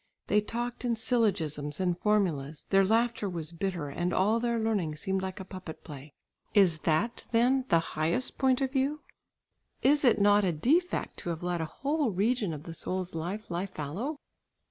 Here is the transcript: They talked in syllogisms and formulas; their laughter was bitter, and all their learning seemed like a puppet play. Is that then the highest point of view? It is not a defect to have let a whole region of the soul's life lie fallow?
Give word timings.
They 0.25 0.41
talked 0.41 0.83
in 0.83 0.95
syllogisms 0.95 1.79
and 1.79 1.95
formulas; 1.95 2.65
their 2.71 2.83
laughter 2.83 3.29
was 3.29 3.51
bitter, 3.51 3.87
and 3.89 4.11
all 4.11 4.39
their 4.39 4.57
learning 4.57 4.95
seemed 4.95 5.21
like 5.21 5.39
a 5.39 5.45
puppet 5.45 5.83
play. 5.83 6.11
Is 6.55 6.79
that 6.89 7.25
then 7.31 7.65
the 7.69 7.77
highest 7.93 8.39
point 8.39 8.61
of 8.61 8.71
view? 8.71 9.01
It 9.83 9.91
is 10.03 10.15
not 10.17 10.43
a 10.43 10.53
defect 10.53 11.17
to 11.17 11.29
have 11.29 11.43
let 11.43 11.61
a 11.61 11.65
whole 11.65 12.09
region 12.09 12.51
of 12.51 12.63
the 12.63 12.73
soul's 12.73 13.13
life 13.13 13.51
lie 13.51 13.67
fallow? 13.67 14.17